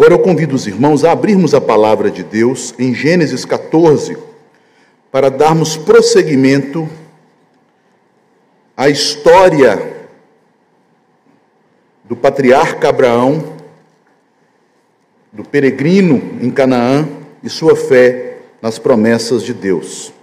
[0.00, 4.16] Agora eu convido os irmãos a abrirmos a palavra de Deus em Gênesis 14,
[5.12, 6.88] para darmos prosseguimento
[8.74, 10.08] à história
[12.02, 13.56] do patriarca Abraão,
[15.30, 17.06] do peregrino em Canaã
[17.42, 20.14] e sua fé nas promessas de Deus.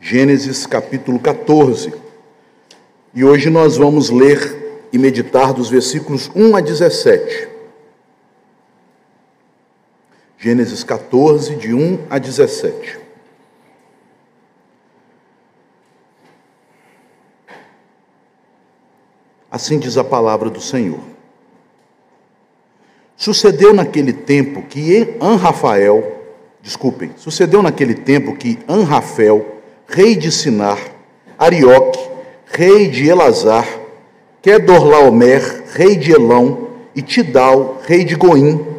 [0.00, 1.92] Gênesis capítulo 14.
[3.16, 7.49] E hoje nós vamos ler e meditar dos versículos 1 a 17.
[10.42, 12.98] Gênesis 14, de 1 a 17.
[19.50, 21.00] Assim diz a palavra do Senhor.
[23.14, 26.24] Sucedeu naquele tempo que Anrafael,
[26.62, 30.78] desculpem, sucedeu naquele tempo que Anrafel, rei de Sinar,
[31.38, 32.00] Arioque,
[32.46, 33.68] rei de Elazar,
[34.40, 38.69] Kedorlaomer, rei de Elão, e Tidal, rei de Goim,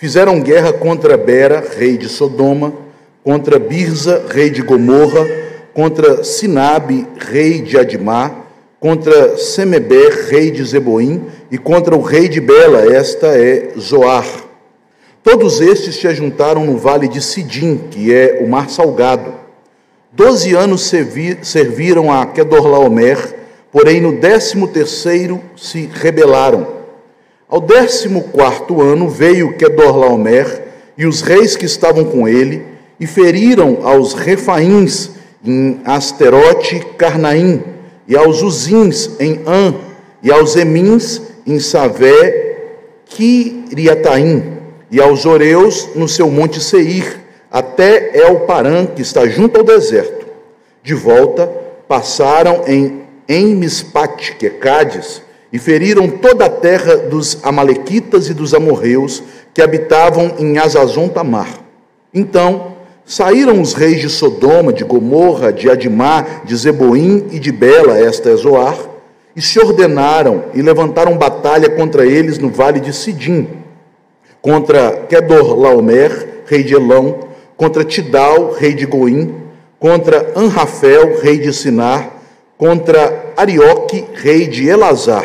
[0.00, 2.72] fizeram guerra contra Bera, rei de Sodoma,
[3.22, 5.28] contra Birza, rei de Gomorra,
[5.74, 8.34] contra Sinabe, rei de Admá,
[8.80, 14.26] contra Semeber, rei de Zeboim, e contra o rei de Bela, esta é Zoar.
[15.22, 19.34] Todos estes se ajuntaram no vale de Sidim, que é o mar salgado.
[20.10, 20.90] Doze anos
[21.42, 23.18] serviram a Kedorlaomer,
[23.70, 26.79] porém no décimo terceiro se rebelaram
[27.50, 30.62] ao décimo quarto ano veio Kedorlaomer
[30.96, 32.64] e os reis que estavam com ele
[32.98, 35.10] e feriram aos refaíns
[35.44, 37.62] em Asterote Carnaim
[38.06, 39.74] e aos uzins em An
[40.22, 42.58] e aos emins em Savé
[43.06, 44.58] Kiriataim
[44.90, 47.18] e aos oreus no seu monte Seir
[47.50, 50.26] até El Paran que está junto ao deserto.
[50.82, 51.50] De volta
[51.88, 53.60] passaram em em
[54.38, 60.34] que é Cádiz, e feriram toda a terra dos Amalequitas e dos amorreus que habitavam
[60.38, 61.48] em Azazon Tamar.
[62.14, 67.98] Então saíram os reis de Sodoma, de Gomorra, de Adimá, de Zeboim e de Bela,
[67.98, 68.76] esta é Zoar,
[69.34, 73.48] e se ordenaram e levantaram batalha contra eles no vale de Sidim,
[74.40, 79.34] contra Kedorlaomer, rei de Elão, contra Tidal, rei de Goim,
[79.78, 82.10] contra Anrafel, rei de Sinar,
[82.56, 85.24] contra Arioque, rei de Elazar,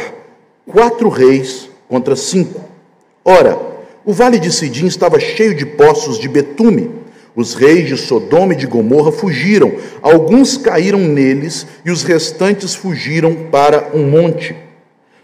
[0.68, 2.62] quatro reis contra cinco.
[3.24, 3.58] Ora,
[4.04, 6.92] o vale de Sidim estava cheio de poços de betume.
[7.36, 13.36] Os reis de Sodoma e de Gomorra fugiram, alguns caíram neles e os restantes fugiram
[13.52, 14.56] para um monte.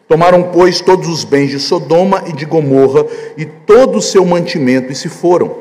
[0.09, 3.05] Tomaram, pois, todos os bens de Sodoma e de Gomorra
[3.37, 5.59] e todo o seu mantimento e se foram.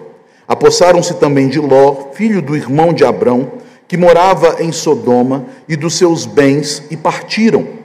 [0.49, 3.53] Apossaram-se também de Ló, filho do irmão de Abrão,
[3.87, 7.80] que morava em Sodoma, e dos seus bens e partiram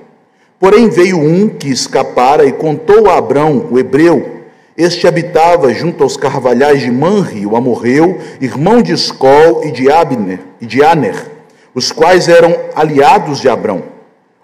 [0.59, 4.43] Porém veio um que escapara e contou a Abrão, o hebreu.
[4.77, 10.39] Este habitava junto aos carvalhais de Manri, o amorreu, irmão de Escol e de Abner
[10.59, 11.31] e de Aner,
[11.73, 13.83] os quais eram aliados de Abrão.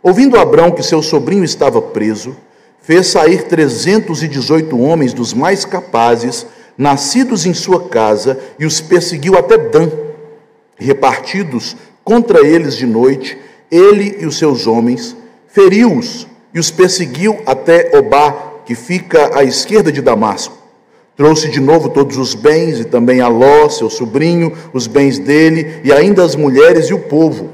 [0.04, 2.36] Ouvindo Abrão que seu sobrinho estava preso,
[2.82, 6.46] fez sair trezentos e dezoito homens dos mais capazes,
[6.78, 9.90] nascidos em sua casa, e os perseguiu até Dan.
[10.78, 13.38] Repartidos contra eles de noite,
[13.70, 15.16] ele e os seus homens,
[15.52, 20.58] feriu-os e os perseguiu até Obá, que fica à esquerda de Damasco.
[21.16, 25.82] Trouxe de novo todos os bens e também a Ló, seu sobrinho, os bens dele
[25.84, 27.50] e ainda as mulheres e o povo.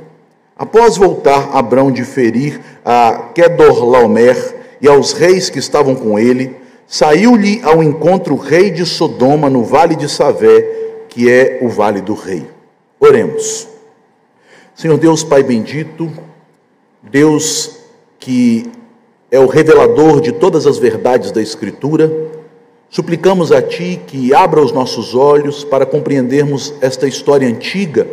[0.56, 6.56] Após voltar Abrão de ferir a Kedorlaomer e aos reis que estavam com ele,
[6.88, 12.02] saiu-lhe ao encontro o rei de Sodoma no vale de Savé, que é o vale
[12.02, 12.48] do rei.
[13.00, 13.68] Oremos.
[14.76, 16.12] Senhor Deus, Pai bendito,
[17.04, 17.77] Deus
[18.20, 18.72] que
[19.30, 22.12] é o revelador de todas as verdades da Escritura,
[22.90, 28.08] suplicamos a Ti que abra os nossos olhos para compreendermos esta história antiga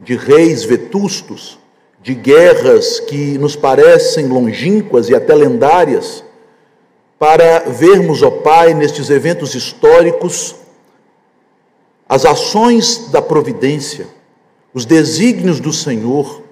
[0.00, 1.58] de reis vetustos,
[2.00, 6.24] de guerras que nos parecem longínquas e até lendárias,
[7.18, 10.54] para vermos, ó Pai, nestes eventos históricos,
[12.08, 14.06] as ações da providência,
[14.72, 16.42] os desígnios do Senhor,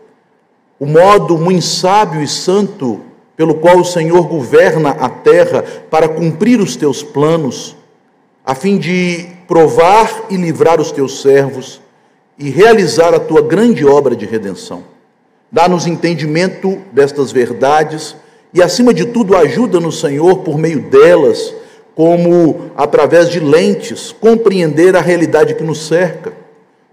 [0.78, 3.00] o modo muito sábio e santo
[3.37, 7.76] pelo qual o Senhor governa a terra para cumprir os teus planos,
[8.44, 11.81] a fim de provar e livrar os teus servos
[12.38, 14.82] e realizar a tua grande obra de redenção.
[15.50, 18.17] Dá-nos entendimento destas verdades
[18.52, 21.55] e, acima de tudo, ajuda-nos, Senhor, por meio delas,
[21.94, 26.32] como através de lentes, compreender a realidade que nos cerca.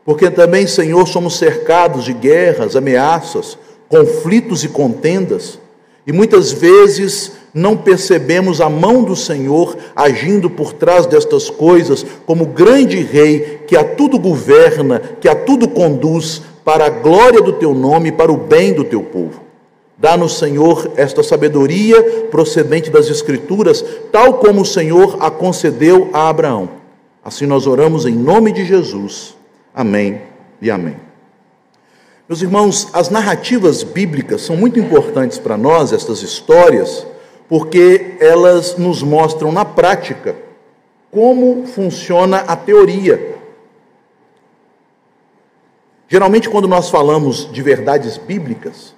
[0.05, 3.57] Porque também, Senhor, somos cercados de guerras, ameaças,
[3.93, 5.59] conflitos e contendas,
[6.07, 12.47] e muitas vezes não percebemos a mão do Senhor agindo por trás destas coisas, como
[12.47, 17.75] grande rei que a tudo governa, que a tudo conduz, para a glória do teu
[17.75, 19.41] nome para o bem do teu povo.
[19.95, 22.01] Dá-nos, Senhor, esta sabedoria
[22.31, 26.67] procedente das Escrituras, tal como o Senhor a concedeu a Abraão.
[27.23, 29.37] Assim nós oramos em nome de Jesus.
[29.75, 30.21] Amém
[30.59, 31.02] e amém.
[32.27, 37.05] Meus irmãos, as narrativas bíblicas são muito importantes para nós, estas histórias,
[37.49, 40.33] porque elas nos mostram na prática
[41.11, 43.35] como funciona a teoria.
[46.07, 48.95] Geralmente, quando nós falamos de verdades bíblicas,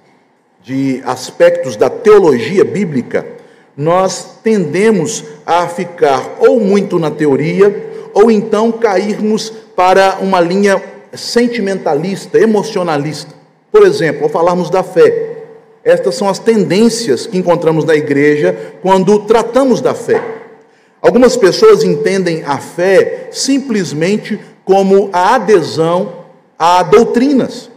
[0.62, 3.25] de aspectos da teologia bíblica,
[3.75, 10.81] nós tendemos a ficar ou muito na teoria, ou então cairmos para uma linha
[11.18, 13.34] sentimentalista, emocionalista.
[13.72, 15.36] Por exemplo, ao falarmos da fé,
[15.84, 20.22] estas são as tendências que encontramos na igreja quando tratamos da fé.
[21.02, 26.26] Algumas pessoas entendem a fé simplesmente como a adesão
[26.58, 27.70] a doutrinas.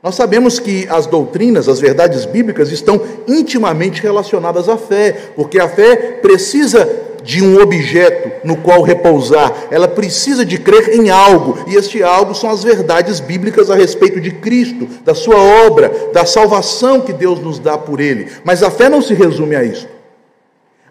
[0.00, 5.66] Nós sabemos que as doutrinas, as verdades bíblicas estão intimamente relacionadas à fé, porque a
[5.66, 6.86] fé precisa
[7.24, 12.34] de um objeto no qual repousar, ela precisa de crer em algo, e este algo
[12.34, 15.36] são as verdades bíblicas a respeito de Cristo, da sua
[15.66, 18.30] obra, da salvação que Deus nos dá por ele.
[18.44, 19.88] Mas a fé não se resume a isso.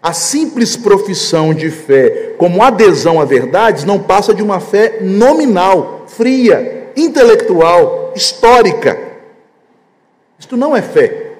[0.02, 6.04] A simples profissão de fé, como adesão a verdades, não passa de uma fé nominal,
[6.08, 8.98] fria, intelectual, histórica.
[10.38, 11.36] Isto não é fé.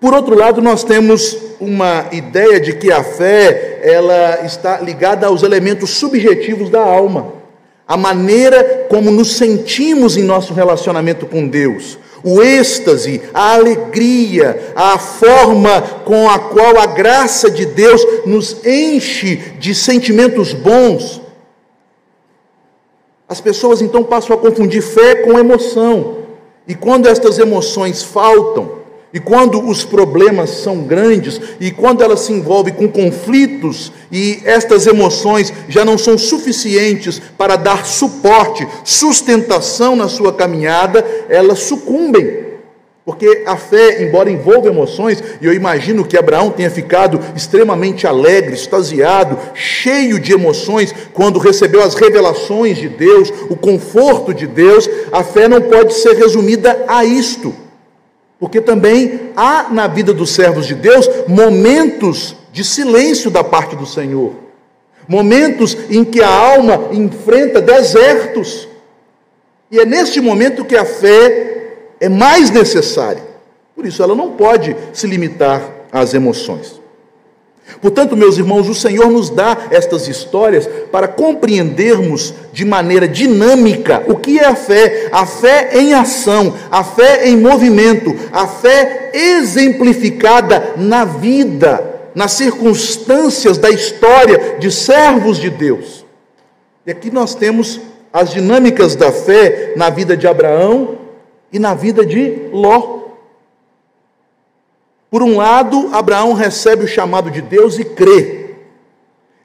[0.00, 5.42] Por outro lado, nós temos uma ideia de que a fé ela está ligada aos
[5.42, 7.34] elementos subjetivos da alma,
[7.86, 14.98] a maneira como nos sentimos em nosso relacionamento com Deus, o êxtase, a alegria, a
[14.98, 21.22] forma com a qual a graça de Deus nos enche de sentimentos bons.
[23.28, 26.18] As pessoas então passam a confundir fé com emoção,
[26.66, 28.75] e quando estas emoções faltam,
[29.12, 34.86] e quando os problemas são grandes, e quando ela se envolve com conflitos, e estas
[34.86, 42.46] emoções já não são suficientes para dar suporte, sustentação na sua caminhada, elas sucumbem.
[43.06, 48.54] Porque a fé, embora envolva emoções, e eu imagino que Abraão tenha ficado extremamente alegre,
[48.54, 55.22] extasiado, cheio de emoções, quando recebeu as revelações de Deus, o conforto de Deus, a
[55.22, 57.54] fé não pode ser resumida a isto.
[58.38, 63.86] Porque também há na vida dos servos de Deus momentos de silêncio da parte do
[63.86, 64.34] Senhor,
[65.08, 68.68] momentos em que a alma enfrenta desertos,
[69.70, 73.22] e é neste momento que a fé é mais necessária.
[73.74, 75.62] Por isso, ela não pode se limitar
[75.92, 76.80] às emoções.
[77.80, 84.16] Portanto, meus irmãos, o Senhor nos dá estas histórias para compreendermos de maneira dinâmica o
[84.16, 90.74] que é a fé, a fé em ação, a fé em movimento, a fé exemplificada
[90.76, 96.04] na vida, nas circunstâncias da história de servos de Deus.
[96.86, 97.80] E aqui nós temos
[98.12, 100.98] as dinâmicas da fé na vida de Abraão
[101.52, 103.05] e na vida de Ló.
[105.10, 108.35] Por um lado, Abraão recebe o chamado de Deus e crê.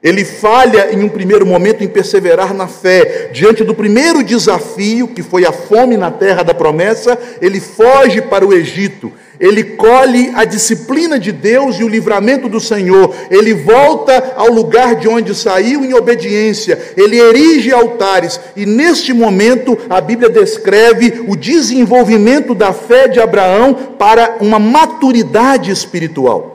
[0.02, 3.30] Ele falha em um primeiro momento em perseverar na fé.
[3.32, 8.46] Diante do primeiro desafio, que foi a fome na terra da promessa, ele foge para
[8.46, 9.12] o Egito
[9.42, 14.94] ele colhe a disciplina de Deus e o livramento do Senhor, ele volta ao lugar
[14.94, 21.34] de onde saiu em obediência, ele erige altares, e neste momento a Bíblia descreve o
[21.34, 26.51] desenvolvimento da fé de Abraão para uma maturidade espiritual.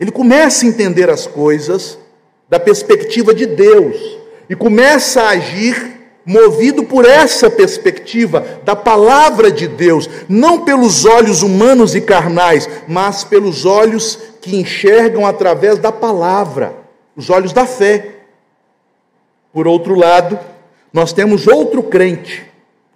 [0.00, 1.98] Ele começa a entender as coisas
[2.48, 9.68] da perspectiva de Deus e começa a agir movido por essa perspectiva da palavra de
[9.68, 16.74] Deus, não pelos olhos humanos e carnais, mas pelos olhos que enxergam através da palavra,
[17.14, 18.16] os olhos da fé.
[19.52, 20.38] Por outro lado,
[20.92, 22.46] nós temos outro crente,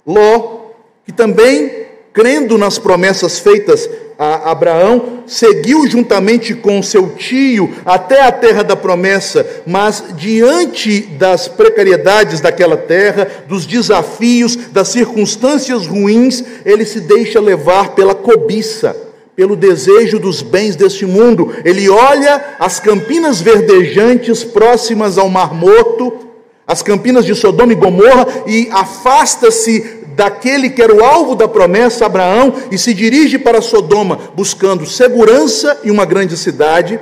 [0.06, 0.70] Ló,
[1.04, 8.30] que também, crendo nas promessas feitas a Abraão, seguiu juntamente com seu tio até a
[8.33, 16.85] terra da promessa, mas diante das precariedades daquela terra, dos desafios, das circunstâncias ruins, ele
[16.85, 18.97] se deixa levar pela cobiça,
[19.35, 21.52] pelo desejo dos bens deste mundo.
[21.64, 26.21] Ele olha as campinas verdejantes próximas ao Mar Morto,
[26.66, 32.06] as campinas de Sodoma e Gomorra, e afasta-se daquele que era o alvo da promessa,
[32.06, 36.99] Abraão, e se dirige para Sodoma, buscando segurança em uma grande cidade,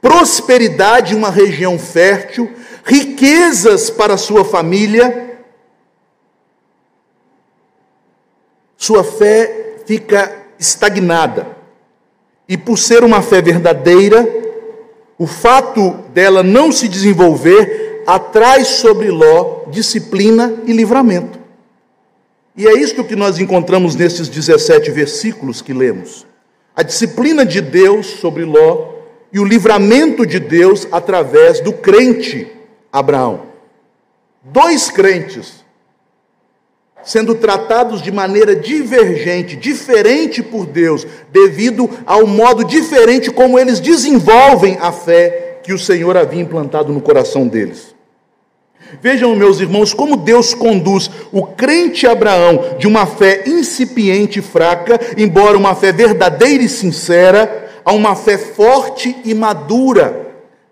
[0.00, 2.50] prosperidade em uma região fértil,
[2.84, 5.38] riquezas para sua família.
[8.76, 11.56] Sua fé fica estagnada.
[12.48, 14.26] E por ser uma fé verdadeira,
[15.18, 21.37] o fato dela não se desenvolver atrai sobre Ló disciplina e livramento.
[22.58, 26.26] E é isto que nós encontramos nesses 17 versículos que lemos.
[26.74, 28.94] A disciplina de Deus sobre Ló
[29.32, 32.50] e o livramento de Deus através do crente
[32.92, 33.42] Abraão.
[34.42, 35.64] Dois crentes
[37.04, 44.76] sendo tratados de maneira divergente, diferente por Deus, devido ao modo diferente como eles desenvolvem
[44.80, 47.94] a fé que o Senhor havia implantado no coração deles.
[49.00, 54.98] Vejam, meus irmãos, como Deus conduz o crente Abraão de uma fé incipiente e fraca,
[55.16, 60.26] embora uma fé verdadeira e sincera, a uma fé forte e madura,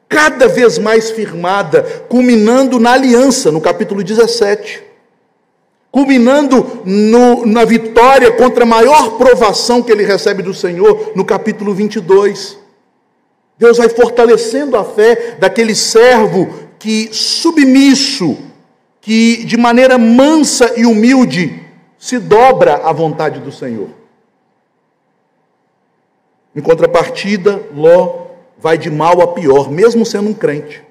[0.09, 4.87] cada vez mais firmada, culminando na aliança, no capítulo 17
[5.97, 11.73] culminando no, na vitória contra a maior provação que ele recebe do Senhor, no capítulo
[11.73, 12.59] 22.
[13.57, 18.37] Deus vai fortalecendo a fé daquele servo que, submisso,
[19.01, 21.63] que de maneira mansa e humilde,
[21.99, 23.89] se dobra à vontade do Senhor.
[26.55, 28.27] Em contrapartida, Ló
[28.59, 30.87] vai de mal a pior, mesmo sendo um crente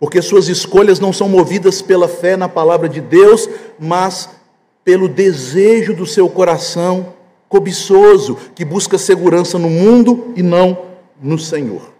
[0.00, 3.48] porque suas escolhas não são movidas pela fé na palavra de Deus,
[3.78, 4.28] mas
[4.84, 7.14] pelo desejo do seu coração
[7.48, 10.78] cobiçoso, que busca segurança no mundo e não
[11.20, 11.92] no Senhor.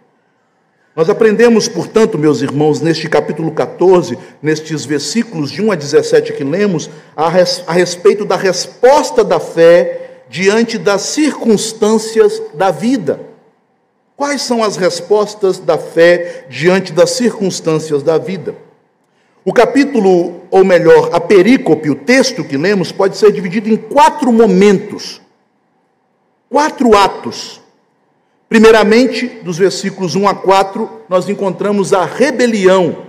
[0.95, 6.43] Nós aprendemos, portanto, meus irmãos, neste capítulo 14, nestes versículos de 1 a 17 que
[6.43, 13.19] lemos, a, res, a respeito da resposta da fé diante das circunstâncias da vida.
[14.15, 18.53] Quais são as respostas da fé diante das circunstâncias da vida?
[19.45, 24.31] O capítulo, ou melhor, a perícope, o texto que lemos, pode ser dividido em quatro
[24.31, 25.21] momentos,
[26.49, 27.61] quatro atos.
[28.49, 33.05] Primeiramente, dos versículos 1 a 4, nós encontramos a rebelião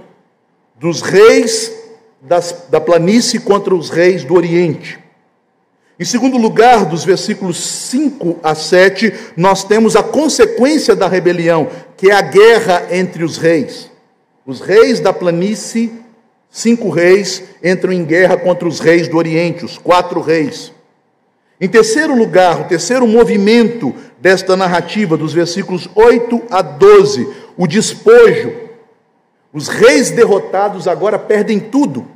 [0.79, 1.73] dos reis
[2.21, 4.99] das, da planície contra os reis do Oriente.
[5.99, 12.11] Em segundo lugar, dos versículos 5 a 7, nós temos a consequência da rebelião, que
[12.11, 13.91] é a guerra entre os reis.
[14.47, 15.93] Os reis da planície,
[16.51, 20.73] cinco reis, entram em guerra contra os reis do Oriente, os quatro reis.
[21.61, 28.53] Em terceiro lugar, o terceiro movimento desta narrativa, dos versículos 8 a 12, o despojo.
[29.53, 32.07] Os reis derrotados agora perdem tudo.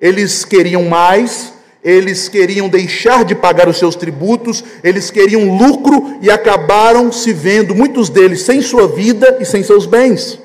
[0.00, 6.30] Eles queriam mais, eles queriam deixar de pagar os seus tributos, eles queriam lucro e
[6.30, 10.38] acabaram se vendo, muitos deles, sem sua vida e sem seus bens.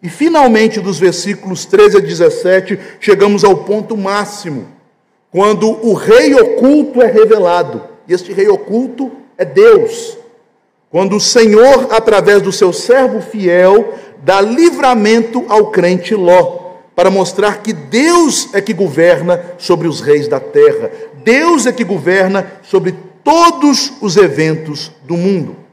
[0.00, 4.77] E finalmente, dos versículos 13 a 17, chegamos ao ponto máximo,
[5.30, 10.16] quando o rei oculto é revelado, e este rei oculto é Deus.
[10.90, 13.92] Quando o Senhor, através do seu servo fiel,
[14.22, 20.26] dá livramento ao crente Ló para mostrar que Deus é que governa sobre os reis
[20.26, 20.90] da terra,
[21.22, 25.67] Deus é que governa sobre todos os eventos do mundo.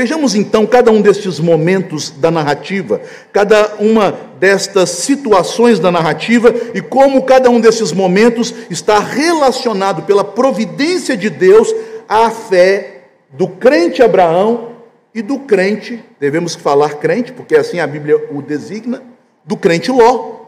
[0.00, 3.02] Vejamos então cada um destes momentos da narrativa,
[3.34, 10.24] cada uma destas situações da narrativa e como cada um desses momentos está relacionado pela
[10.24, 11.74] providência de Deus
[12.08, 14.70] à fé do crente Abraão
[15.14, 19.02] e do crente, devemos falar crente, porque assim a Bíblia o designa,
[19.44, 20.46] do crente Ló.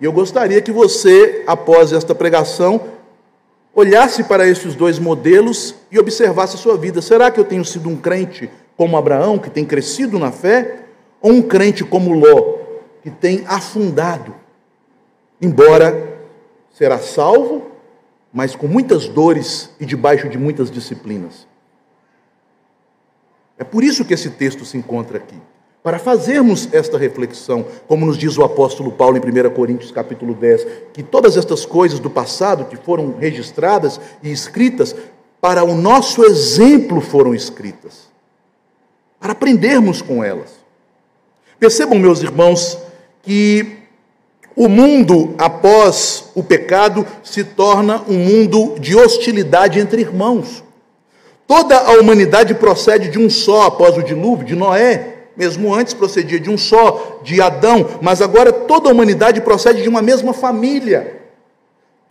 [0.00, 2.80] E eu gostaria que você, após esta pregação,
[3.74, 7.00] olhasse para esses dois modelos e observasse a sua vida.
[7.00, 10.80] Será que eu tenho sido um crente como Abraão, que tem crescido na fé,
[11.20, 12.58] ou um crente como Ló,
[13.02, 14.34] que tem afundado,
[15.40, 16.18] embora
[16.70, 17.70] será salvo,
[18.32, 21.46] mas com muitas dores e debaixo de muitas disciplinas?
[23.58, 25.36] É por isso que esse texto se encontra aqui
[25.82, 30.66] para fazermos esta reflexão, como nos diz o apóstolo Paulo em 1 Coríntios capítulo 10,
[30.92, 34.94] que todas estas coisas do passado que foram registradas e escritas,
[35.40, 38.08] para o nosso exemplo foram escritas,
[39.18, 40.50] para aprendermos com elas.
[41.58, 42.78] Percebam, meus irmãos,
[43.22, 43.78] que
[44.54, 50.62] o mundo após o pecado se torna um mundo de hostilidade entre irmãos.
[51.44, 56.38] Toda a humanidade procede de um só após o dilúvio, de Noé, mesmo antes procedia
[56.38, 61.22] de um só, de Adão, mas agora toda a humanidade procede de uma mesma família.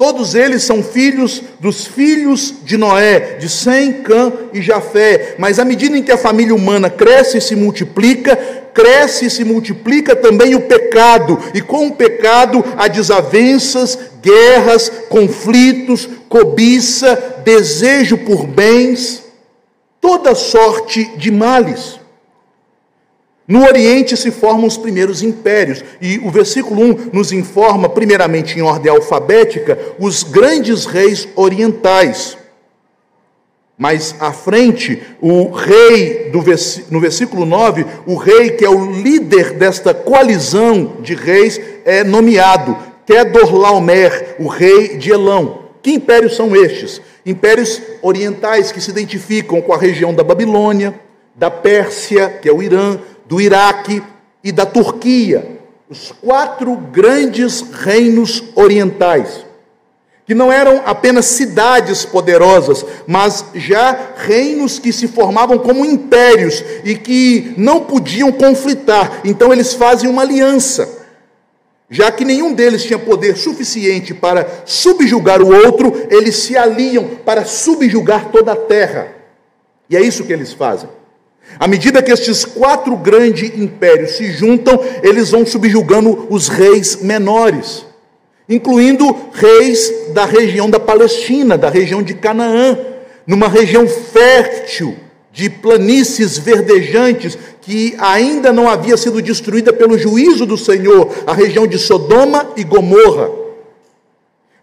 [0.01, 5.35] Todos eles são filhos dos filhos de Noé, de Sem, Cã e Jafé.
[5.37, 8.35] Mas à medida em que a família humana cresce e se multiplica,
[8.73, 16.09] cresce e se multiplica também o pecado, e com o pecado há desavenças, guerras, conflitos,
[16.27, 19.23] cobiça, desejo por bens,
[20.01, 22.00] toda sorte de males.
[23.51, 28.61] No Oriente se formam os primeiros impérios, e o versículo 1 nos informa, primeiramente em
[28.61, 32.37] ordem alfabética, os grandes reis orientais.
[33.77, 36.41] Mais à frente, o rei, do
[36.89, 42.77] no versículo 9, o rei que é o líder desta coalizão de reis é nomeado
[43.05, 45.63] Kedorlaomer, o rei de Elão.
[45.81, 47.01] Que impérios são estes?
[47.25, 50.97] Impérios orientais que se identificam com a região da Babilônia,
[51.35, 52.99] da Pérsia, que é o Irã,
[53.31, 54.03] do Iraque
[54.43, 55.57] e da Turquia.
[55.89, 59.45] Os quatro grandes reinos orientais
[60.25, 66.95] que não eram apenas cidades poderosas, mas já reinos que se formavam como impérios e
[66.95, 69.21] que não podiam conflitar.
[69.23, 70.99] Então eles fazem uma aliança.
[71.89, 77.45] Já que nenhum deles tinha poder suficiente para subjugar o outro, eles se aliam para
[77.45, 79.07] subjugar toda a terra.
[79.89, 80.89] E é isso que eles fazem.
[81.59, 87.85] À medida que estes quatro grandes impérios se juntam, eles vão subjugando os reis menores
[88.51, 92.77] incluindo reis da região da Palestina, da região de Canaã,
[93.25, 94.95] numa região fértil
[95.31, 101.65] de planícies verdejantes que ainda não havia sido destruída pelo juízo do Senhor, a região
[101.65, 103.29] de Sodoma e Gomorra.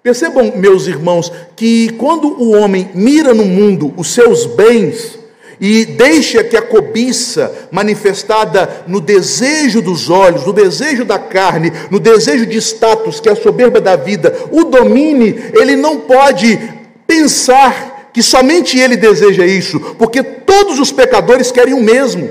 [0.02, 5.17] Percebam, meus irmãos, que quando o homem mira no mundo os seus bens,
[5.60, 11.98] e deixa que a cobiça manifestada no desejo dos olhos, no desejo da carne, no
[11.98, 16.58] desejo de status, que é a soberba da vida, o domine, ele não pode
[17.06, 22.30] pensar que somente ele deseja isso, porque todos os pecadores querem o mesmo.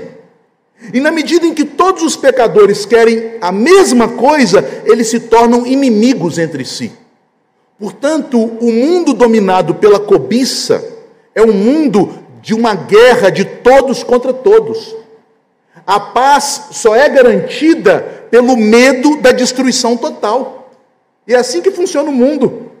[0.92, 5.66] E na medida em que todos os pecadores querem a mesma coisa, eles se tornam
[5.66, 6.92] inimigos entre si.
[7.78, 10.84] Portanto, o mundo dominado pela cobiça
[11.34, 12.10] é um mundo
[12.48, 14.96] de uma guerra de todos contra todos.
[15.86, 20.70] A paz só é garantida pelo medo da destruição total.
[21.26, 22.72] E é assim que funciona o mundo.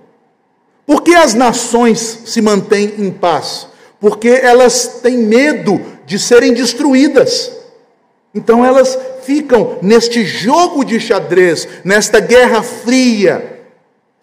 [0.86, 3.68] Por que as nações se mantêm em paz?
[4.00, 7.52] Porque elas têm medo de serem destruídas.
[8.34, 13.57] Então elas ficam neste jogo de xadrez, nesta guerra fria,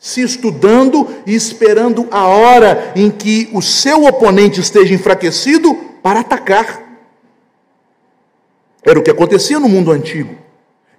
[0.05, 6.79] se estudando e esperando a hora em que o seu oponente esteja enfraquecido para atacar.
[8.83, 10.35] Era o que acontecia no mundo antigo.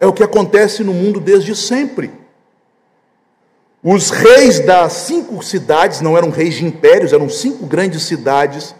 [0.01, 2.11] É o que acontece no mundo desde sempre.
[3.81, 8.75] Os reis das cinco cidades, não eram reis de impérios, eram cinco grandes cidades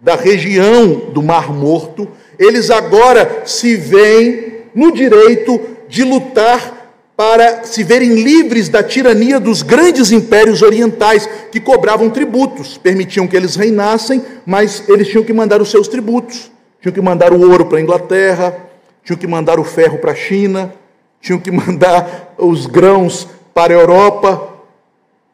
[0.00, 6.77] da região do Mar Morto, eles agora se veem no direito de lutar
[7.18, 13.36] para se verem livres da tirania dos grandes impérios orientais que cobravam tributos, permitiam que
[13.36, 16.48] eles reinassem, mas eles tinham que mandar os seus tributos,
[16.80, 18.56] tinham que mandar o ouro para a Inglaterra,
[19.02, 20.72] tinham que mandar o ferro para a China,
[21.20, 24.50] tinham que mandar os grãos para a Europa.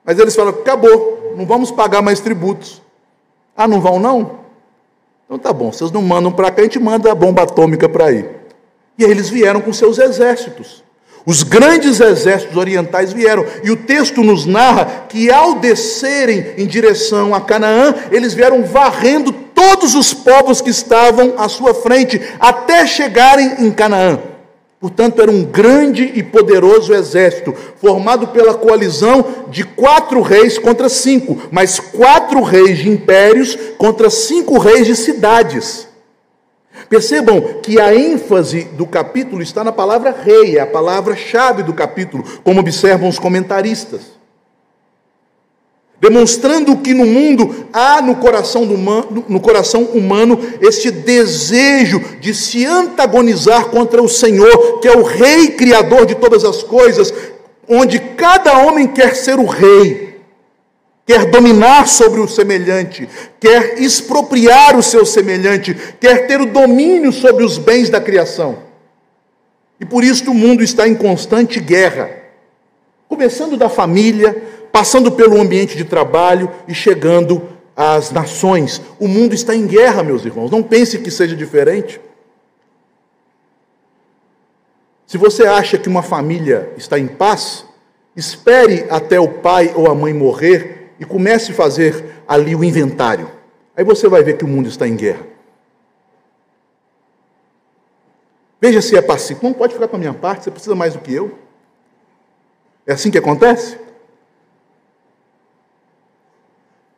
[0.06, 2.80] Mas eles falaram: acabou, não vamos pagar mais tributos.
[3.54, 4.38] Ah, não vão não?
[5.26, 8.06] Então tá bom, vocês não mandam para cá, a gente manda a bomba atômica para
[8.06, 8.26] aí.
[8.96, 10.82] E aí eles vieram com seus exércitos.
[11.26, 17.34] Os grandes exércitos orientais vieram, e o texto nos narra que ao descerem em direção
[17.34, 23.64] a Canaã, eles vieram varrendo todos os povos que estavam à sua frente, até chegarem
[23.64, 24.18] em Canaã.
[24.78, 31.38] Portanto, era um grande e poderoso exército, formado pela coalizão de quatro reis contra cinco,
[31.50, 35.88] mas quatro reis de impérios contra cinco reis de cidades.
[36.94, 42.22] Percebam que a ênfase do capítulo está na palavra rei, é a palavra-chave do capítulo,
[42.44, 44.02] como observam os comentaristas.
[46.00, 52.64] Demonstrando que no mundo há no coração, humano, no coração humano este desejo de se
[52.64, 57.12] antagonizar contra o Senhor, que é o Rei Criador de todas as coisas,
[57.68, 60.03] onde cada homem quer ser o Rei
[61.06, 67.44] quer dominar sobre o semelhante, quer expropriar o seu semelhante, quer ter o domínio sobre
[67.44, 68.58] os bens da criação.
[69.78, 72.10] E por isso o mundo está em constante guerra,
[73.08, 77.42] começando da família, passando pelo ambiente de trabalho e chegando
[77.76, 78.80] às nações.
[78.98, 82.00] O mundo está em guerra, meus irmãos, não pense que seja diferente.
[85.06, 87.66] Se você acha que uma família está em paz,
[88.16, 93.30] espere até o pai ou a mãe morrer e comece a fazer ali o inventário.
[93.76, 95.26] Aí você vai ver que o mundo está em guerra.
[98.60, 99.44] Veja se é pacífico.
[99.44, 101.38] Não pode ficar com a minha parte, você precisa mais do que eu.
[102.86, 103.78] É assim que acontece?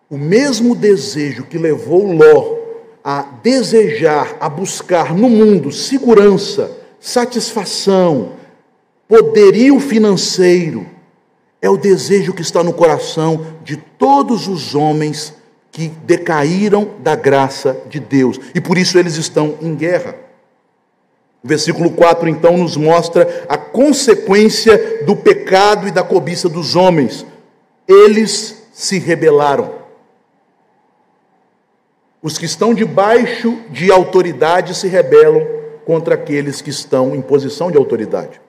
[0.08, 2.56] O mesmo desejo que levou Ló
[3.02, 8.32] a desejar, a buscar no mundo segurança, satisfação,
[9.08, 10.86] poderio financeiro,
[11.66, 15.34] é o desejo que está no coração de todos os homens
[15.72, 20.14] que decaíram da graça de Deus e por isso eles estão em guerra.
[21.42, 27.26] O versículo 4 então nos mostra a consequência do pecado e da cobiça dos homens.
[27.86, 29.74] Eles se rebelaram.
[32.22, 35.46] Os que estão debaixo de autoridade se rebelam
[35.84, 38.40] contra aqueles que estão em posição de autoridade.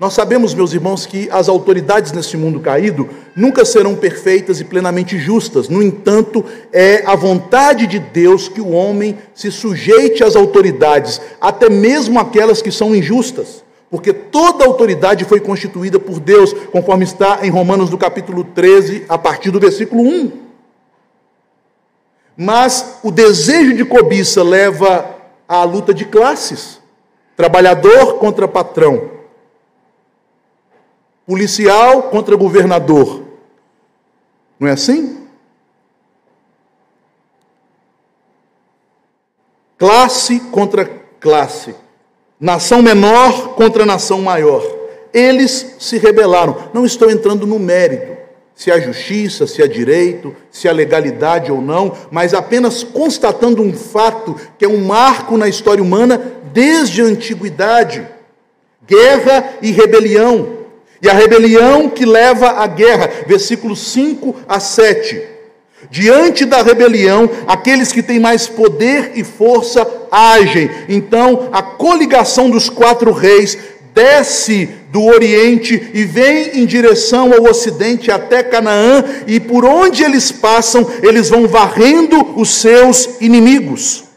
[0.00, 5.18] Nós sabemos, meus irmãos, que as autoridades neste mundo caído nunca serão perfeitas e plenamente
[5.18, 5.68] justas.
[5.68, 11.68] No entanto, é a vontade de Deus que o homem se sujeite às autoridades, até
[11.68, 13.62] mesmo aquelas que são injustas.
[13.90, 19.18] Porque toda autoridade foi constituída por Deus, conforme está em Romanos do capítulo 13, a
[19.18, 20.32] partir do versículo 1.
[22.38, 25.14] Mas o desejo de cobiça leva
[25.46, 26.80] à luta de classes:
[27.36, 29.19] trabalhador contra patrão,
[31.30, 33.22] policial contra governador.
[34.58, 35.28] Não é assim?
[39.78, 40.84] Classe contra
[41.20, 41.72] classe,
[42.40, 44.60] nação menor contra nação maior.
[45.14, 46.68] Eles se rebelaram.
[46.74, 48.18] Não estou entrando no mérito
[48.52, 53.72] se há justiça, se há direito, se há legalidade ou não, mas apenas constatando um
[53.72, 56.20] fato que é um marco na história humana
[56.52, 58.04] desde a antiguidade:
[58.84, 60.59] guerra e rebelião.
[61.02, 65.22] E a rebelião que leva à guerra, versículos 5 a 7.
[65.90, 70.70] Diante da rebelião, aqueles que têm mais poder e força agem.
[70.88, 73.56] Então, a coligação dos quatro reis
[73.94, 80.30] desce do Oriente e vem em direção ao Ocidente até Canaã, e por onde eles
[80.30, 84.09] passam, eles vão varrendo os seus inimigos.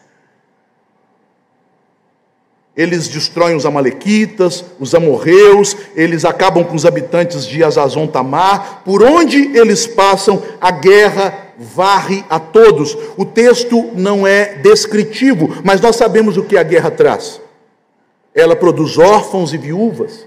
[2.75, 8.81] Eles destroem os amalequitas, os amorreus, eles acabam com os habitantes de Azazon Tamar.
[8.83, 12.97] Por onde eles passam, a guerra varre a todos.
[13.15, 17.39] O texto não é descritivo, mas nós sabemos o que a guerra traz.
[18.33, 20.25] Ela produz órfãos e viúvas,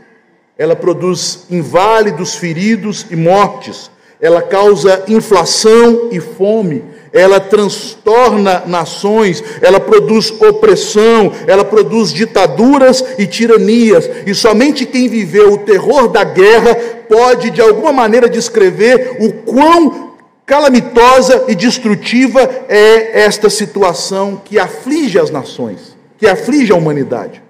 [0.56, 9.80] ela produz inválidos, feridos e mortes, ela causa inflação e fome, ela transtorna nações, ela
[9.80, 16.74] produz opressão, ela produz ditaduras e tiranias, e somente quem viveu o terror da guerra
[17.08, 25.18] pode de alguma maneira descrever o quão calamitosa e destrutiva é esta situação que aflige
[25.18, 27.45] as nações, que aflige a humanidade.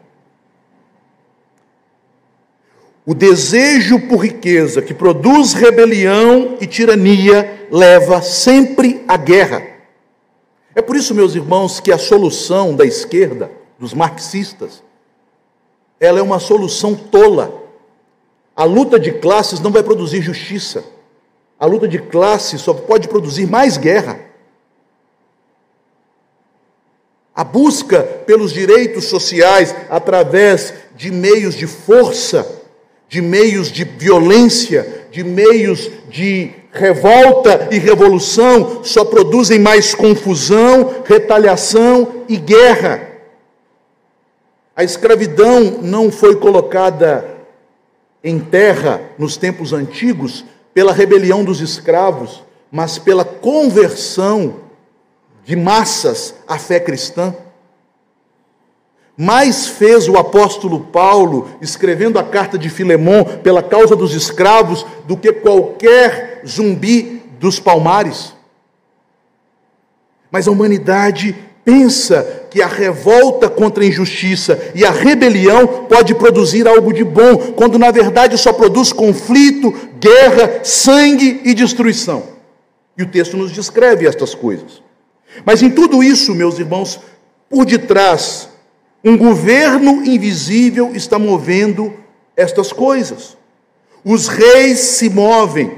[3.08, 9.62] O desejo por riqueza que produz rebelião e tirania leva sempre à guerra.
[10.74, 14.82] É por isso, meus irmãos, que a solução da esquerda, dos marxistas,
[16.00, 17.62] ela é uma solução tola.
[18.56, 20.84] A luta de classes não vai produzir justiça.
[21.60, 24.18] A luta de classes só pode produzir mais guerra.
[27.32, 32.65] A busca pelos direitos sociais através de meios de força
[33.08, 42.24] de meios de violência, de meios de revolta e revolução, só produzem mais confusão, retaliação
[42.28, 43.08] e guerra.
[44.74, 47.36] A escravidão não foi colocada
[48.22, 54.56] em terra nos tempos antigos pela rebelião dos escravos, mas pela conversão
[55.44, 57.34] de massas à fé cristã.
[59.16, 65.16] Mais fez o apóstolo Paulo, escrevendo a carta de Filemão pela causa dos escravos, do
[65.16, 68.34] que qualquer zumbi dos palmares.
[70.30, 76.68] Mas a humanidade pensa que a revolta contra a injustiça e a rebelião pode produzir
[76.68, 82.22] algo de bom, quando na verdade só produz conflito, guerra, sangue e destruição.
[82.96, 84.82] E o texto nos descreve estas coisas.
[85.44, 87.00] Mas em tudo isso, meus irmãos,
[87.50, 88.48] por detrás
[89.06, 91.94] um governo invisível está movendo
[92.36, 93.36] estas coisas.
[94.04, 95.70] Os reis se movem,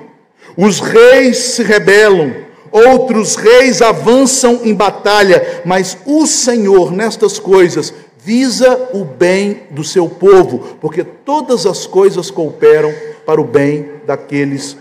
[0.56, 2.34] os reis se rebelam,
[2.72, 10.08] outros reis avançam em batalha, mas o Senhor nestas coisas visa o bem do seu
[10.08, 12.94] povo, porque todas as coisas cooperam
[13.26, 14.74] para o bem daqueles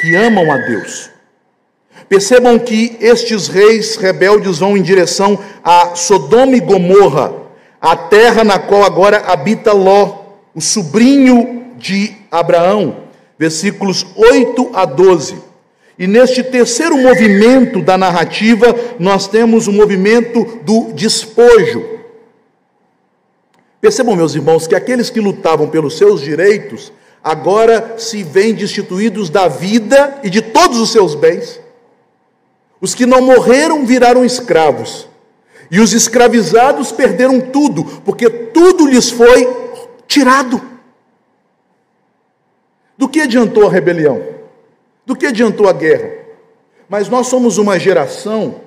[0.00, 1.10] que amam a Deus.
[2.08, 7.39] Percebam que estes reis rebeldes vão em direção a Sodoma e Gomorra,
[7.80, 10.20] a terra na qual agora habita Ló,
[10.54, 13.04] o sobrinho de Abraão,
[13.38, 15.36] versículos 8 a 12.
[15.98, 22.00] E neste terceiro movimento da narrativa, nós temos o movimento do despojo.
[23.80, 29.48] Percebam, meus irmãos, que aqueles que lutavam pelos seus direitos agora se veem destituídos da
[29.48, 31.60] vida e de todos os seus bens.
[32.80, 35.09] Os que não morreram viraram escravos.
[35.70, 39.48] E os escravizados perderam tudo, porque tudo lhes foi
[40.06, 40.60] tirado.
[42.98, 44.22] Do que adiantou a rebelião?
[45.06, 46.10] Do que adiantou a guerra?
[46.88, 48.62] Mas nós somos uma geração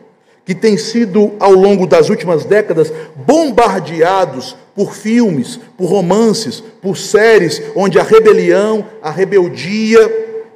[0.45, 7.61] que tem sido, ao longo das últimas décadas, bombardeados por filmes, por romances, por séries,
[7.75, 10.49] onde a rebelião, a rebeldia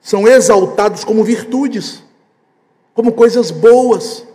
[0.00, 2.02] são exaltados como virtudes
[2.98, 4.26] como coisas boas,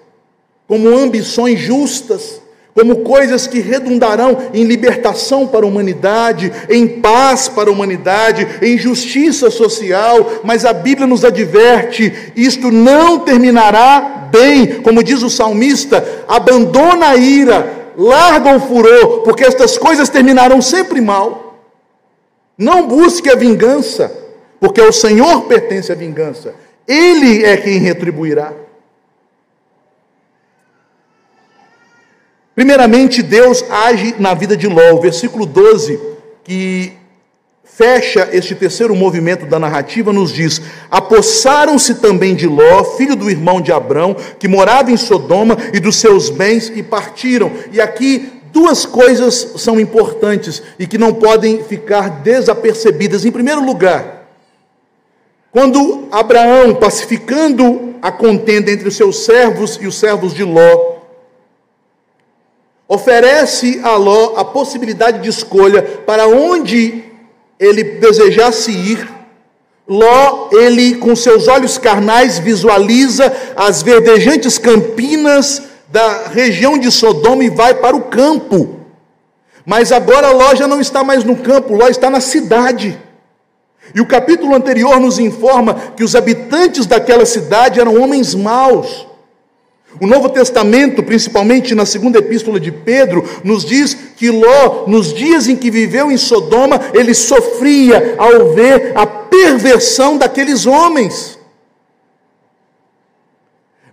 [0.73, 2.41] como ambições justas,
[2.73, 8.75] como coisas que redundarão em libertação para a humanidade, em paz para a humanidade, em
[8.75, 16.03] justiça social, mas a Bíblia nos adverte: isto não terminará bem, como diz o salmista,
[16.27, 21.55] abandona a ira, larga o furor, porque estas coisas terminarão sempre mal.
[22.57, 24.11] Não busque a vingança,
[24.59, 26.55] porque ao Senhor pertence a vingança.
[26.87, 28.53] Ele é quem retribuirá.
[32.55, 34.93] Primeiramente, Deus age na vida de Ló.
[34.93, 35.99] O versículo 12,
[36.43, 36.93] que
[37.63, 40.61] fecha este terceiro movimento da narrativa, nos diz:
[40.91, 45.95] Apossaram-se também de Ló, filho do irmão de Abrão, que morava em Sodoma, e dos
[45.95, 47.51] seus bens, e partiram.
[47.71, 53.25] E aqui duas coisas são importantes e que não podem ficar desapercebidas.
[53.25, 54.27] Em primeiro lugar,
[55.51, 60.92] quando Abraão, pacificando a contenda entre os seus servos e os servos de Ló,
[62.93, 67.03] oferece a Ló a possibilidade de escolha para onde
[67.59, 69.09] ele desejasse ir.
[69.87, 77.49] Ló, ele com seus olhos carnais visualiza as verdejantes campinas da região de Sodoma e
[77.49, 78.79] vai para o campo.
[79.65, 82.97] Mas agora Ló já não está mais no campo, Ló está na cidade.
[83.93, 89.07] E o capítulo anterior nos informa que os habitantes daquela cidade eram homens maus.
[90.01, 95.47] O Novo Testamento, principalmente na segunda epístola de Pedro, nos diz que Ló, nos dias
[95.47, 101.37] em que viveu em Sodoma, ele sofria ao ver a perversão daqueles homens.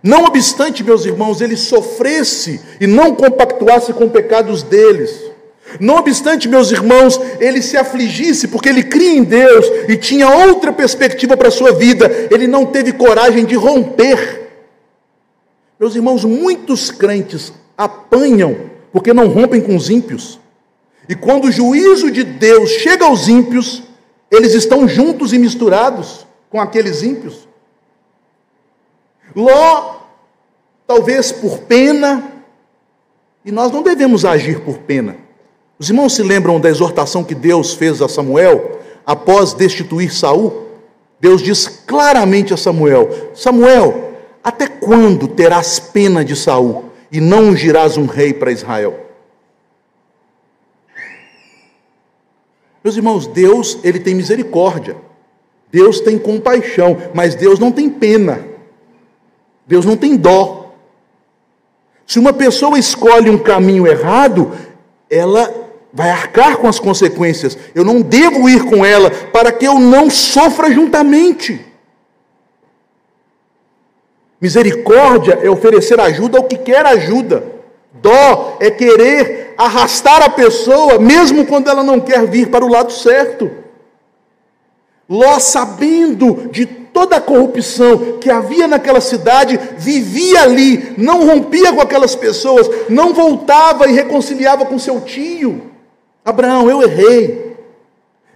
[0.03, 5.31] Não obstante, meus irmãos, ele sofresse e não compactuasse com pecados deles.
[5.79, 10.73] Não obstante, meus irmãos, ele se afligisse porque ele cria em Deus e tinha outra
[10.73, 14.40] perspectiva para a sua vida, ele não teve coragem de romper.
[15.81, 20.39] Meus irmãos, muitos crentes apanham porque não rompem com os ímpios.
[21.09, 23.81] E quando o juízo de Deus chega aos ímpios,
[24.29, 27.47] eles estão juntos e misturados com aqueles ímpios.
[29.35, 30.01] Ló,
[30.85, 32.31] talvez por pena,
[33.43, 35.17] e nós não devemos agir por pena.
[35.79, 40.67] Os irmãos se lembram da exortação que Deus fez a Samuel após destituir Saul?
[41.19, 44.10] Deus diz claramente a Samuel: Samuel,
[44.43, 49.07] até quando terás pena de Saul e não ungirás um rei para Israel?
[52.83, 54.95] Meus irmãos, Deus, ele tem misericórdia.
[55.71, 58.45] Deus tem compaixão, mas Deus não tem pena.
[59.67, 60.73] Deus não tem dó.
[62.05, 64.51] Se uma pessoa escolhe um caminho errado,
[65.09, 67.57] ela vai arcar com as consequências.
[67.75, 71.70] Eu não devo ir com ela para que eu não sofra juntamente.
[74.41, 77.43] Misericórdia é oferecer ajuda ao que quer ajuda.
[77.93, 82.91] Dó é querer arrastar a pessoa, mesmo quando ela não quer vir para o lado
[82.91, 83.51] certo.
[85.07, 91.81] Ló, sabendo de toda a corrupção que havia naquela cidade, vivia ali, não rompia com
[91.81, 95.69] aquelas pessoas, não voltava e reconciliava com seu tio.
[96.25, 97.50] Abraão, eu errei.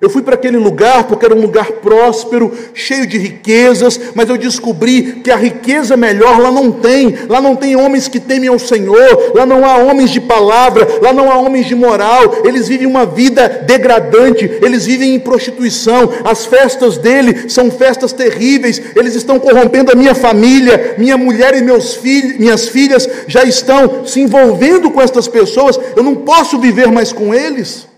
[0.06, 4.38] Eu fui para aquele lugar porque era um lugar próspero, cheio de riquezas, mas eu
[4.38, 7.16] descobri que a riqueza melhor lá não tem.
[7.28, 11.12] Lá não tem homens que temem ao Senhor, lá não há homens de palavra, lá
[11.12, 12.44] não há homens de moral.
[12.44, 16.14] Eles vivem uma vida degradante, eles vivem em prostituição.
[16.24, 18.80] As festas dele são festas terríveis.
[18.96, 24.06] Eles estão corrompendo a minha família, minha mulher e meus filhos, minhas filhas já estão
[24.06, 25.80] se envolvendo com estas pessoas.
[25.96, 27.95] Eu não posso viver mais com eles.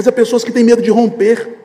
[0.00, 1.58] Mas há pessoas que têm medo de romper.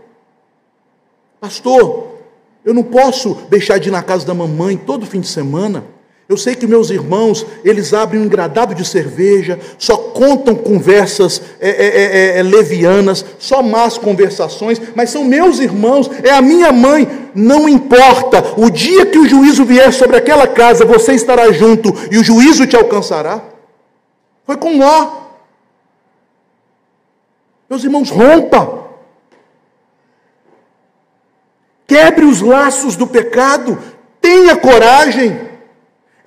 [1.39, 2.17] Pastor,
[2.65, 5.85] eu não posso deixar de ir na casa da mamãe todo fim de semana.
[6.27, 11.69] Eu sei que meus irmãos, eles abrem um engradado de cerveja, só contam conversas é,
[11.69, 17.07] é, é, é, levianas, só más conversações, mas são meus irmãos, é a minha mãe.
[17.33, 22.17] Não importa, o dia que o juízo vier sobre aquela casa, você estará junto e
[22.17, 23.41] o juízo te alcançará.
[24.45, 25.24] Foi com Ló.
[27.69, 28.85] Meus irmãos, rompa.
[31.87, 33.77] Quebre os laços do pecado.
[34.21, 35.45] Tenha coragem.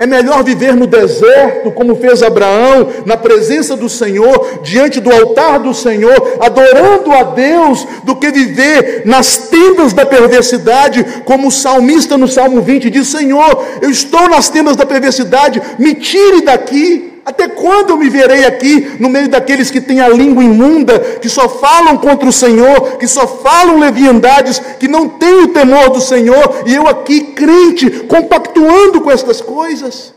[0.00, 5.58] É melhor viver no deserto, como fez Abraão, na presença do Senhor, diante do altar
[5.58, 12.16] do Senhor, adorando a Deus, do que viver nas tendas da perversidade, como o salmista
[12.16, 17.17] no Salmo 20 diz: Senhor, eu estou nas tendas da perversidade, me tire daqui.
[17.28, 21.28] Até quando eu me verei aqui no meio daqueles que têm a língua imunda, que
[21.28, 26.00] só falam contra o Senhor, que só falam leviandades, que não têm o temor do
[26.00, 30.14] Senhor, e eu aqui crente, compactuando com estas coisas?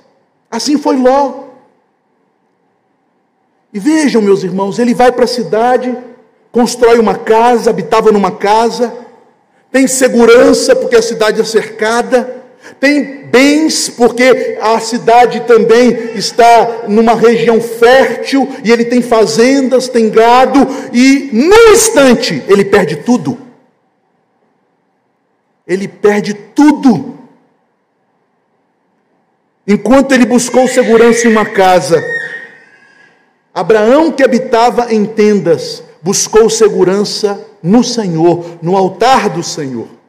[0.49, 1.47] Assim foi Ló.
[3.73, 5.93] E vejam, meus irmãos, ele vai para a cidade,
[6.49, 8.93] constrói uma casa, habitava numa casa,
[9.69, 12.40] tem segurança porque a cidade é cercada,
[12.79, 20.09] tem bens, porque a cidade também está numa região fértil, e ele tem fazendas, tem
[20.09, 20.59] gado,
[20.91, 23.37] e num instante ele perde tudo.
[25.67, 27.17] Ele perde tudo.
[29.67, 32.03] Enquanto ele buscou segurança em uma casa,
[33.53, 40.00] Abraão, que habitava em tendas, buscou segurança no Senhor, no altar do Senhor.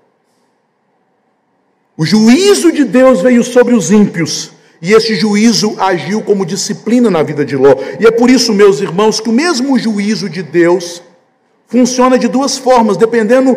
[1.97, 7.23] O juízo de Deus veio sobre os ímpios, e esse juízo agiu como disciplina na
[7.23, 7.75] vida de Ló.
[8.01, 11.03] E é por isso, meus irmãos, que o mesmo juízo de Deus
[11.69, 13.57] funciona de duas formas, dependendo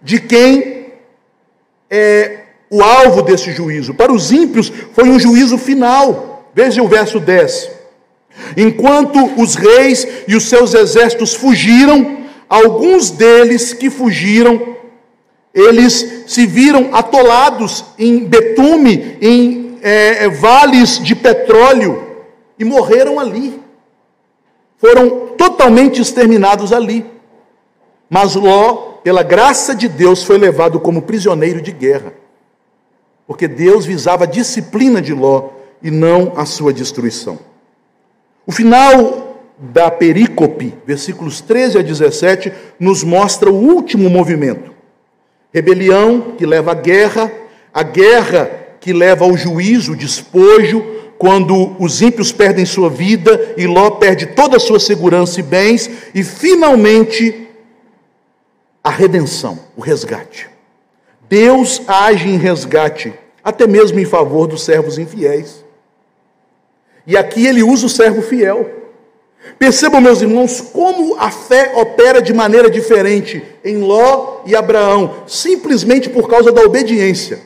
[0.00, 0.86] de quem
[1.90, 2.38] é
[2.70, 3.92] o alvo desse juízo.
[3.92, 6.50] Para os ímpios, foi um juízo final.
[6.54, 7.70] Veja o verso 10.
[8.56, 14.76] Enquanto os reis e os seus exércitos fugiram, alguns deles que fugiram
[15.54, 22.02] eles se viram atolados em betume, em é, é, vales de petróleo,
[22.58, 23.60] e morreram ali.
[24.78, 27.04] Foram totalmente exterminados ali.
[28.08, 32.12] Mas Ló, pela graça de Deus, foi levado como prisioneiro de guerra.
[33.26, 35.50] Porque Deus visava a disciplina de Ló
[35.82, 37.38] e não a sua destruição.
[38.46, 44.71] O final da perícope, versículos 13 a 17, nos mostra o último movimento.
[45.52, 47.30] Rebelião que leva à guerra,
[47.72, 50.84] a guerra que leva ao juízo, despojo,
[51.18, 55.88] quando os ímpios perdem sua vida e Ló perde toda a sua segurança e bens,
[56.12, 57.48] e finalmente
[58.82, 60.50] a redenção, o resgate.
[61.28, 65.64] Deus age em resgate, até mesmo em favor dos servos infiéis.
[67.06, 68.81] E aqui ele usa o servo fiel.
[69.58, 76.08] Percebam, meus irmãos, como a fé opera de maneira diferente em Ló e Abraão, simplesmente
[76.08, 77.40] por causa da obediência.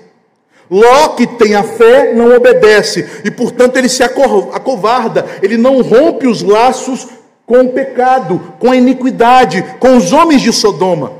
[0.70, 6.26] Ló, que tem a fé, não obedece, e portanto ele se acovarda, ele não rompe
[6.26, 7.06] os laços
[7.46, 11.12] com o pecado, com a iniquidade, com os homens de Sodoma.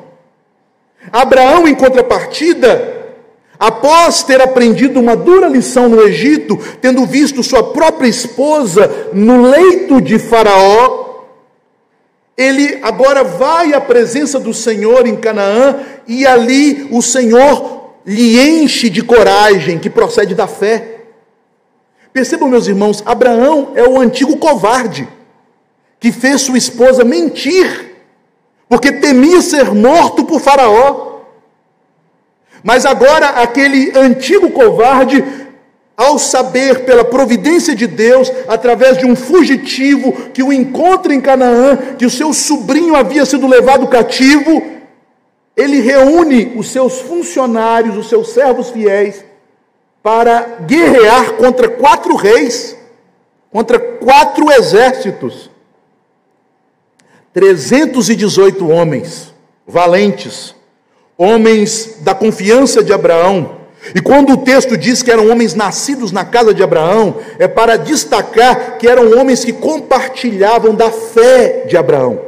[1.13, 2.96] Abraão, em contrapartida,
[3.59, 10.01] Após ter aprendido uma dura lição no Egito, tendo visto sua própria esposa no leito
[10.01, 11.07] de Faraó,
[12.37, 18.91] ele agora vai à presença do Senhor em Canaã e ali o Senhor lhe enche
[18.91, 21.01] de coragem que procede da fé.
[22.13, 25.09] Percebam, meus irmãos, Abraão é o antigo covarde
[25.99, 27.97] que fez sua esposa mentir,
[28.69, 31.16] porque temia ser morto por Faraó.
[32.67, 35.23] Mas agora aquele antigo covarde,
[35.97, 41.77] ao saber pela providência de Deus, através de um fugitivo que o encontra em Canaã,
[41.97, 44.61] que o seu sobrinho havia sido levado cativo,
[45.57, 49.25] ele reúne os seus funcionários, os seus servos fiéis,
[50.03, 52.77] para guerrear contra quatro reis,
[53.53, 55.49] contra quatro exércitos.
[57.33, 59.33] 318 homens
[59.65, 60.56] valentes,
[61.19, 63.57] homens da confiança de Abraão.
[63.95, 67.77] E quando o texto diz que eram homens nascidos na casa de Abraão, é para
[67.77, 72.27] destacar que eram homens que compartilhavam da fé de Abraão.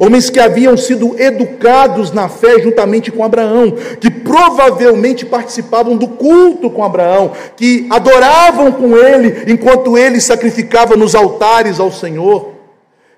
[0.00, 6.70] Homens que haviam sido educados na fé juntamente com Abraão, que provavelmente participavam do culto
[6.70, 12.51] com Abraão, que adoravam com ele enquanto ele sacrificava nos altares ao Senhor,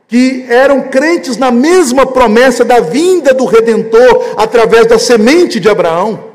[0.07, 6.33] que eram crentes na mesma promessa da vinda do redentor através da semente de Abraão.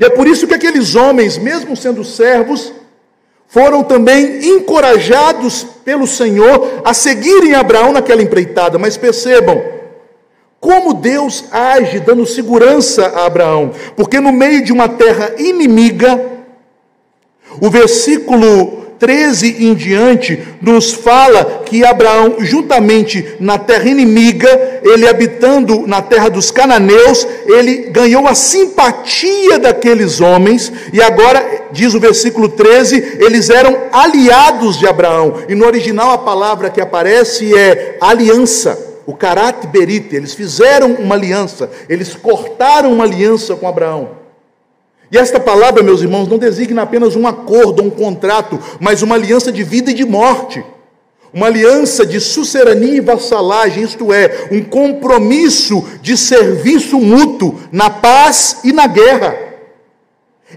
[0.00, 2.72] E é por isso que aqueles homens, mesmo sendo servos,
[3.48, 8.78] foram também encorajados pelo Senhor a seguirem Abraão naquela empreitada.
[8.78, 9.62] Mas percebam,
[10.60, 16.20] como Deus age dando segurança a Abraão, porque no meio de uma terra inimiga,
[17.60, 25.86] o versículo 13 em diante, nos fala que Abraão, juntamente na terra inimiga, ele habitando
[25.86, 32.48] na terra dos cananeus, ele ganhou a simpatia daqueles homens, e agora, diz o versículo
[32.48, 38.86] 13, eles eram aliados de Abraão, e no original a palavra que aparece é aliança.
[39.06, 44.17] O caráter berite, eles fizeram uma aliança, eles cortaram uma aliança com Abraão.
[45.10, 49.50] E esta palavra, meus irmãos, não designa apenas um acordo, um contrato, mas uma aliança
[49.50, 50.64] de vida e de morte.
[51.32, 58.60] Uma aliança de sucerania e vassalagem, isto é, um compromisso de serviço mútuo na paz
[58.64, 59.36] e na guerra.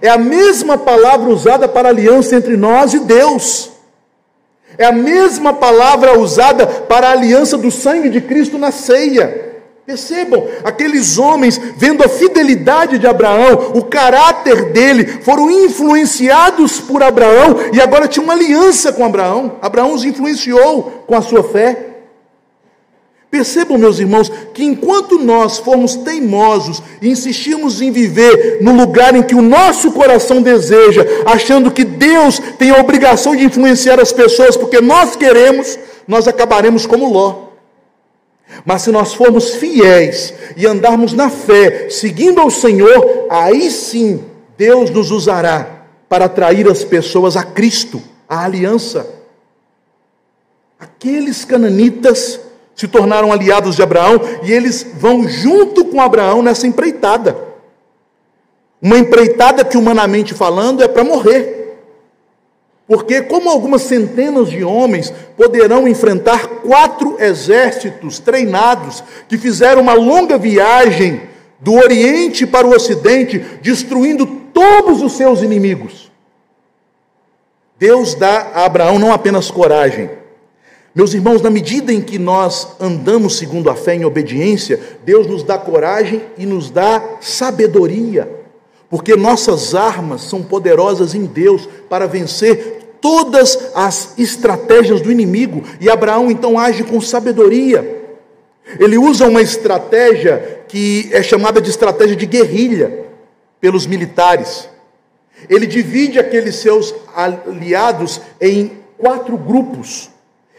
[0.01, 3.71] É a mesma palavra usada para aliança entre nós e Deus.
[4.77, 9.50] É a mesma palavra usada para a aliança do sangue de Cristo na ceia.
[9.85, 17.57] Percebam, aqueles homens, vendo a fidelidade de Abraão, o caráter dele, foram influenciados por Abraão
[17.73, 19.57] e agora tinham uma aliança com Abraão.
[19.61, 21.87] Abraão os influenciou com a sua fé.
[23.31, 29.23] Percebam, meus irmãos, que enquanto nós formos teimosos e insistirmos em viver no lugar em
[29.23, 34.55] que o nosso coração deseja, achando que Deus tem a obrigação de influenciar as pessoas
[34.55, 37.50] porque nós queremos, nós acabaremos como Ló.
[38.65, 44.23] Mas se nós formos fiéis e andarmos na fé, seguindo ao Senhor, aí sim
[44.57, 49.07] Deus nos usará para atrair as pessoas a Cristo, a aliança.
[50.79, 52.39] Aqueles cananitas
[52.75, 57.37] se tornaram aliados de Abraão e eles vão junto com Abraão nessa empreitada.
[58.81, 61.60] Uma empreitada que, humanamente falando, é para morrer.
[62.91, 70.37] Porque, como algumas centenas de homens poderão enfrentar quatro exércitos treinados que fizeram uma longa
[70.37, 71.21] viagem
[71.57, 76.11] do Oriente para o Ocidente, destruindo todos os seus inimigos?
[77.79, 80.09] Deus dá a Abraão não apenas coragem,
[80.93, 85.43] meus irmãos, na medida em que nós andamos segundo a fé em obediência, Deus nos
[85.43, 88.29] dá coragem e nos dá sabedoria,
[88.89, 95.89] porque nossas armas são poderosas em Deus para vencer todas as estratégias do inimigo, e
[95.89, 97.99] Abraão então age com sabedoria.
[98.79, 103.05] Ele usa uma estratégia que é chamada de estratégia de guerrilha
[103.59, 104.69] pelos militares.
[105.49, 110.09] Ele divide aqueles seus aliados em quatro grupos.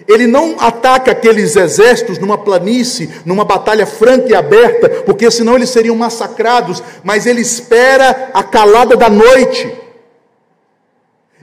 [0.09, 5.71] Ele não ataca aqueles exércitos numa planície, numa batalha franca e aberta, porque senão eles
[5.71, 9.82] seriam massacrados, mas ele espera a calada da noite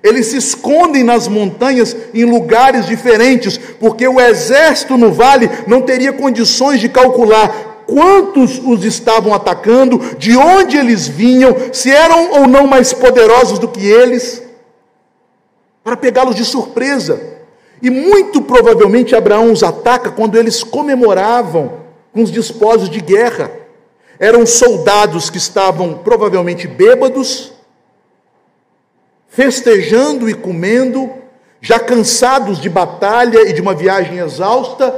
[0.04, 6.14] eles se escondem nas montanhas em lugares diferentes, porque o exército no vale não teria
[6.14, 12.68] condições de calcular quantos os estavam atacando, de onde eles vinham, se eram ou não
[12.68, 14.44] mais poderosos do que eles,
[15.84, 17.20] para pegá-los de surpresa.
[17.82, 21.80] E muito provavelmente Abraão os ataca quando eles comemoravam
[22.14, 23.52] com os despojos de guerra.
[24.20, 27.54] Eram soldados que estavam provavelmente bêbados,
[29.40, 31.10] festejando e comendo,
[31.62, 34.94] já cansados de batalha e de uma viagem exausta,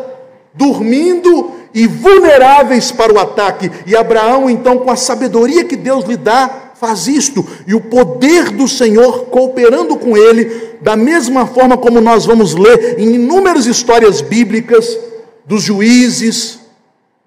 [0.52, 3.70] dormindo e vulneráveis para o ataque.
[3.86, 8.50] E Abraão, então, com a sabedoria que Deus lhe dá, faz isto, e o poder
[8.50, 14.22] do Senhor cooperando com ele, da mesma forma como nós vamos ler em inúmeras histórias
[14.22, 14.98] bíblicas
[15.46, 16.58] dos juízes,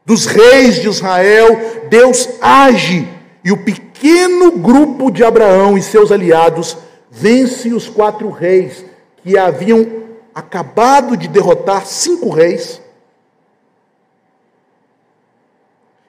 [0.05, 3.07] dos reis de Israel, Deus age
[3.45, 6.77] e o pequeno grupo de Abraão e seus aliados
[7.15, 8.85] vence os quatro reis
[9.23, 9.87] que haviam
[10.35, 12.83] acabado de derrotar cinco reis.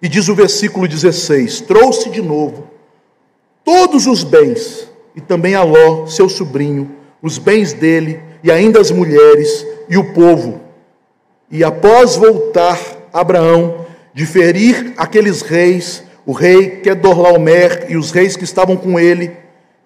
[0.01, 2.68] E diz o versículo 16: Trouxe de novo
[3.64, 8.89] todos os bens, e também a Ló, seu sobrinho, os bens dele, e ainda as
[8.89, 10.62] mulheres e o povo.
[11.51, 12.80] E após voltar
[13.14, 19.32] Abraão de ferir aqueles reis, o rei Kedorlaomer e os reis que estavam com ele,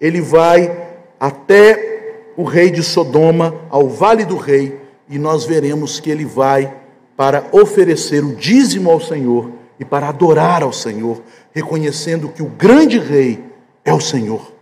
[0.00, 0.89] ele vai
[1.20, 6.74] até o rei de Sodoma, ao vale do rei, e nós veremos que ele vai
[7.14, 11.20] para oferecer o dízimo ao Senhor e para adorar ao Senhor,
[11.52, 13.44] reconhecendo que o grande rei
[13.84, 14.52] é o Senhor.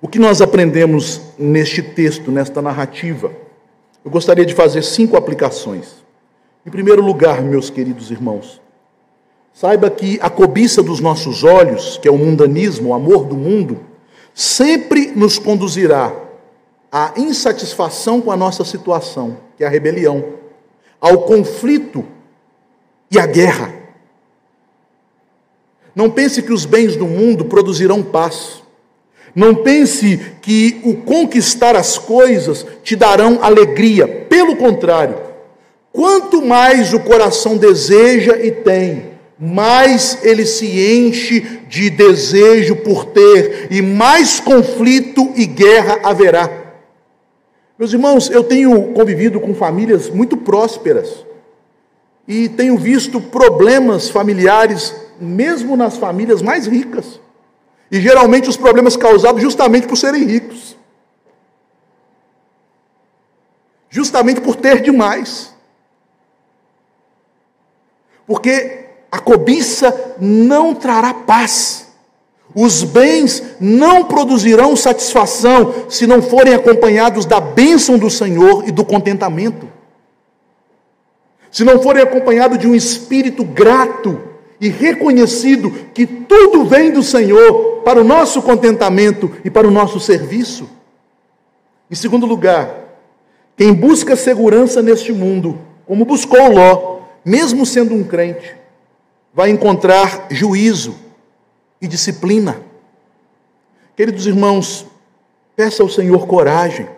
[0.00, 3.32] O que nós aprendemos neste texto, nesta narrativa?
[4.04, 6.04] Eu gostaria de fazer cinco aplicações.
[6.64, 8.60] Em primeiro lugar, meus queridos irmãos,
[9.52, 13.80] saiba que a cobiça dos nossos olhos, que é o mundanismo, o amor do mundo,
[14.36, 16.14] sempre nos conduzirá
[16.92, 20.22] à insatisfação com a nossa situação, que é a rebelião,
[21.00, 22.04] ao conflito
[23.10, 23.72] e à guerra.
[25.94, 28.62] Não pense que os bens do mundo produzirão paz.
[29.34, 34.06] Não pense que o conquistar as coisas te darão alegria.
[34.06, 35.16] Pelo contrário,
[35.90, 43.68] quanto mais o coração deseja e tem, mais ele se enche de desejo por ter,
[43.70, 46.64] e mais conflito e guerra haverá.
[47.78, 51.26] Meus irmãos, eu tenho convivido com famílias muito prósperas
[52.26, 57.20] e tenho visto problemas familiares, mesmo nas famílias mais ricas.
[57.90, 60.76] E geralmente os problemas causados justamente por serem ricos.
[63.90, 65.54] Justamente por ter demais.
[68.26, 71.86] Porque a cobiça não trará paz.
[72.54, 78.84] Os bens não produzirão satisfação se não forem acompanhados da bênção do Senhor e do
[78.84, 79.68] contentamento.
[81.50, 84.18] Se não forem acompanhados de um espírito grato
[84.60, 90.00] e reconhecido que tudo vem do Senhor para o nosso contentamento e para o nosso
[90.00, 90.68] serviço.
[91.90, 92.86] Em segundo lugar,
[93.56, 98.56] quem busca segurança neste mundo, como buscou Ló, mesmo sendo um crente,
[99.36, 100.96] vai encontrar juízo
[101.78, 102.58] e disciplina.
[103.94, 104.86] Queridos irmãos,
[105.54, 106.88] peça ao Senhor coragem,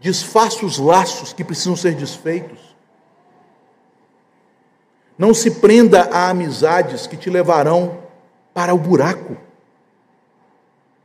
[0.00, 2.58] desfaça os laços que precisam ser desfeitos,
[5.16, 7.98] não se prenda a amizades que te levarão
[8.52, 9.36] para o buraco,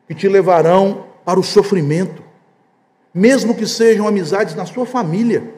[0.07, 2.23] que te levarão para o sofrimento,
[3.13, 5.53] mesmo que sejam amizades na sua família.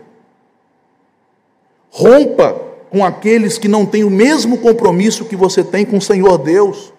[1.89, 6.37] Rompa com aqueles que não têm o mesmo compromisso que você tem com o Senhor
[6.37, 6.93] Deus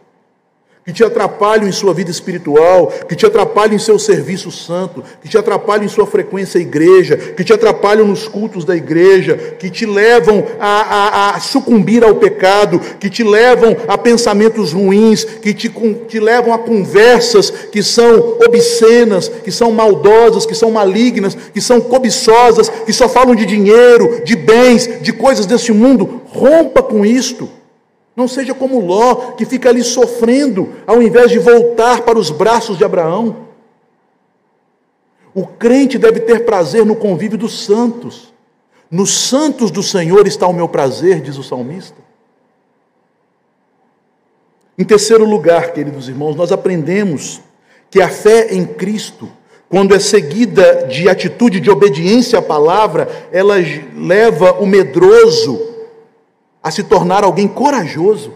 [0.89, 5.29] que te atrapalham em sua vida espiritual, que te atrapalham em seu serviço santo, que
[5.29, 9.69] te atrapalham em sua frequência à igreja, que te atrapalham nos cultos da igreja, que
[9.69, 15.53] te levam a, a, a sucumbir ao pecado, que te levam a pensamentos ruins, que
[15.53, 15.71] te,
[16.09, 21.83] te levam a conversas que são obscenas, que são maldosas, que são malignas, que são
[21.83, 26.23] cobiçosas, que só falam de dinheiro, de bens, de coisas desse mundo.
[26.33, 27.59] Rompa com isto.
[28.19, 32.77] Não seja como Ló, que fica ali sofrendo, ao invés de voltar para os braços
[32.77, 33.47] de Abraão.
[35.33, 38.35] O crente deve ter prazer no convívio dos santos.
[38.91, 41.97] Nos santos do Senhor está o meu prazer, diz o salmista.
[44.77, 47.41] Em terceiro lugar, queridos irmãos, nós aprendemos
[47.89, 49.29] que a fé em Cristo,
[49.69, 53.55] quando é seguida de atitude de obediência à palavra, ela
[53.95, 55.68] leva o medroso
[56.63, 58.33] a se tornar alguém corajoso.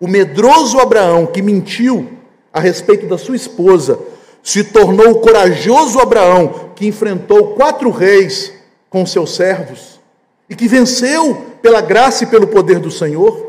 [0.00, 2.08] O medroso Abraão, que mentiu
[2.52, 3.98] a respeito da sua esposa,
[4.42, 8.52] se tornou o corajoso Abraão, que enfrentou quatro reis
[8.88, 10.00] com seus servos
[10.48, 13.48] e que venceu pela graça e pelo poder do Senhor.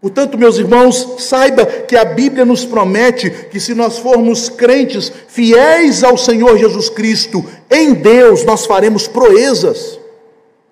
[0.00, 6.04] Portanto, meus irmãos, saiba que a Bíblia nos promete que se nós formos crentes fiéis
[6.04, 9.97] ao Senhor Jesus Cristo, em Deus nós faremos proezas.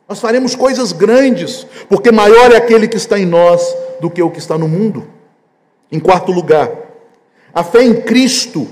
[0.08, 4.30] Nós faremos coisas grandes, porque maior é aquele que está em nós do que o
[4.30, 5.08] que está no mundo.
[5.90, 6.70] Em quarto lugar,
[7.52, 8.68] a fé em Cristo,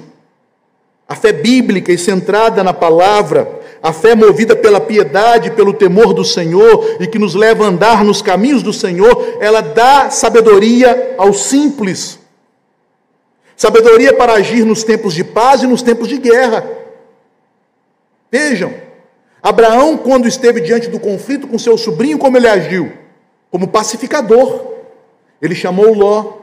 [1.09, 6.25] a fé bíblica e centrada na palavra, a fé movida pela piedade, pelo temor do
[6.25, 11.45] Senhor e que nos leva a andar nos caminhos do Senhor, ela dá sabedoria aos
[11.45, 12.19] simples.
[13.57, 16.67] Sabedoria para agir nos tempos de paz e nos tempos de guerra.
[18.31, 18.73] Vejam,
[19.45, 22.91] Abraão, quando esteve diante do conflito com seu sobrinho, como ele agiu?
[23.51, 24.73] Como pacificador.
[25.43, 26.39] Ele chamou Ló,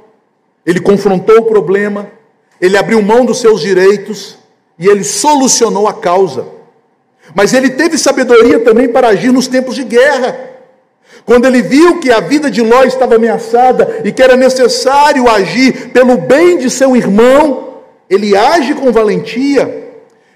[0.63, 2.11] ele confrontou o problema,
[2.61, 4.37] ele abriu mão dos seus direitos
[4.77, 6.45] e ele solucionou a causa.
[7.33, 10.51] Mas ele teve sabedoria também para agir nos tempos de guerra.
[11.25, 15.89] Quando ele viu que a vida de Ló estava ameaçada e que era necessário agir
[15.89, 19.80] pelo bem de seu irmão, ele age com valentia.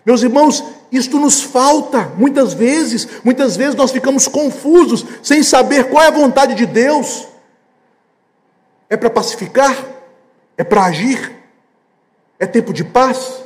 [0.05, 6.03] Meus irmãos, Isto nos falta muitas vezes, muitas vezes nós ficamos confusos, sem saber qual
[6.03, 7.27] é a vontade de Deus.
[8.89, 9.75] É para pacificar?
[10.57, 11.33] É para agir?
[12.39, 13.43] É tempo de paz?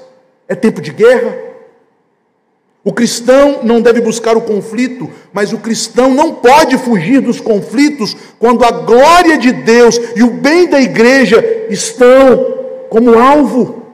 [0.47, 1.35] É tempo de guerra?
[2.83, 8.15] O cristão não deve buscar o conflito, mas o cristão não pode fugir dos conflitos
[8.37, 13.88] quando a glória de Deus e o bem da igreja estão como alvo.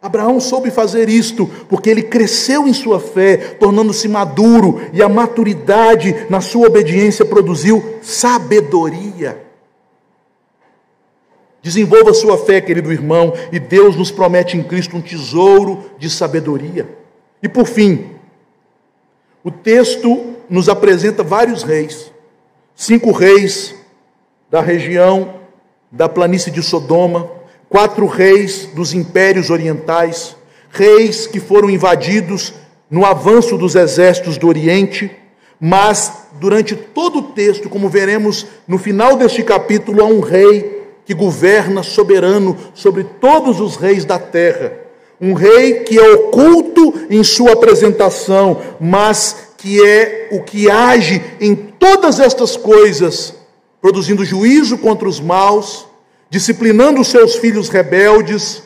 [0.00, 6.26] Abraão soube fazer isto porque ele cresceu em sua fé, tornando-se maduro, e a maturidade
[6.30, 9.44] na sua obediência produziu sabedoria.
[11.60, 16.88] Desenvolva sua fé, querido irmão, e Deus nos promete em Cristo um tesouro de sabedoria.
[17.42, 18.12] E por fim,
[19.42, 22.12] o texto nos apresenta vários reis,
[22.76, 23.74] cinco reis
[24.48, 25.34] da região
[25.90, 27.37] da planície de Sodoma,
[27.68, 30.36] quatro reis dos impérios orientais,
[30.70, 32.54] reis que foram invadidos
[32.90, 35.10] no avanço dos exércitos do Oriente,
[35.60, 41.14] mas durante todo o texto, como veremos no final deste capítulo, há um rei que
[41.14, 44.72] governa soberano sobre todos os reis da terra.
[45.20, 51.54] Um rei que é oculto em sua apresentação, mas que é o que age em
[51.54, 53.34] todas estas coisas,
[53.80, 55.87] produzindo juízo contra os maus,
[56.30, 58.62] disciplinando seus filhos rebeldes,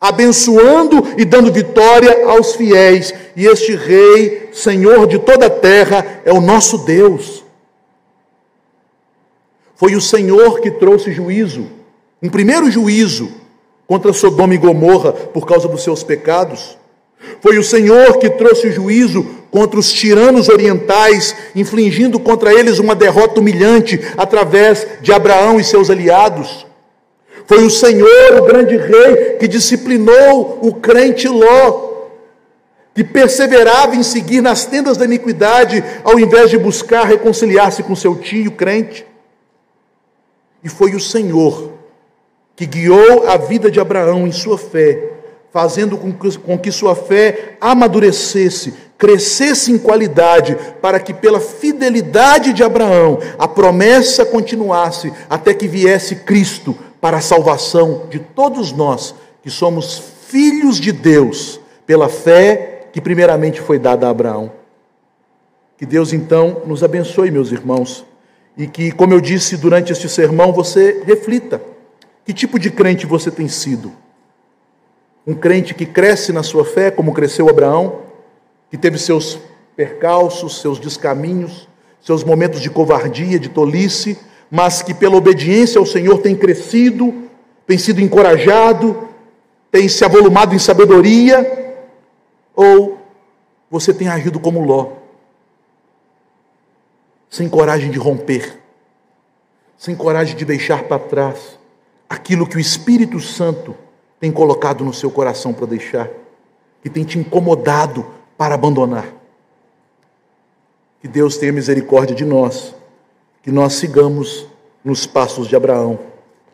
[0.00, 3.12] abençoando e dando vitória aos fiéis.
[3.34, 7.44] E este Rei, Senhor de toda a terra, é o nosso Deus.
[9.74, 11.68] Foi o Senhor que trouxe juízo,
[12.20, 13.32] um primeiro juízo
[13.86, 16.76] contra Sodoma e Gomorra por causa dos seus pecados.
[17.40, 23.40] Foi o Senhor que trouxe juízo contra os tiranos orientais, infligindo contra eles uma derrota
[23.40, 26.67] humilhante através de Abraão e seus aliados.
[27.48, 31.88] Foi o Senhor, o grande rei, que disciplinou o crente Ló,
[32.94, 38.14] que perseverava em seguir nas tendas da iniquidade, ao invés de buscar reconciliar-se com seu
[38.16, 39.06] tio crente.
[40.62, 41.72] E foi o Senhor
[42.54, 45.12] que guiou a vida de Abraão em sua fé,
[45.50, 53.20] fazendo com que, sua fé amadurecesse, crescesse em qualidade, para que pela fidelidade de Abraão
[53.38, 59.98] a promessa continuasse até que viesse Cristo para a salvação de todos nós que somos
[60.26, 64.52] filhos de Deus pela fé que primeiramente foi dada a Abraão.
[65.76, 68.04] Que Deus então nos abençoe, meus irmãos,
[68.56, 71.62] e que, como eu disse durante este sermão, você reflita
[72.24, 73.92] que tipo de crente você tem sido.
[75.26, 78.00] Um crente que cresce na sua fé, como cresceu Abraão,
[78.70, 79.38] que teve seus
[79.76, 81.68] percalços, seus descaminhos,
[82.00, 84.18] seus momentos de covardia, de tolice,
[84.50, 87.28] mas que pela obediência ao Senhor tem crescido,
[87.66, 89.08] tem sido encorajado,
[89.70, 91.76] tem se avolumado em sabedoria,
[92.54, 92.98] ou
[93.70, 94.92] você tem agido como Ló,
[97.28, 98.58] sem coragem de romper,
[99.76, 101.58] sem coragem de deixar para trás
[102.08, 103.76] aquilo que o Espírito Santo
[104.18, 106.08] tem colocado no seu coração para deixar,
[106.82, 108.04] que tem te incomodado
[108.36, 109.06] para abandonar.
[111.00, 112.74] Que Deus tenha misericórdia de nós
[113.48, 114.46] que nós sigamos
[114.84, 115.98] nos passos de Abraão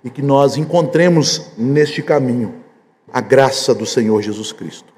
[0.04, 2.54] e que nós encontremos neste caminho
[3.12, 4.93] a graça do Senhor Jesus Cristo.